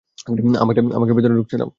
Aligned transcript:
আমাকে 0.95 1.13
ভেতরে 1.17 1.37
ঢুকতে 1.37 1.55
দাও! 1.57 1.69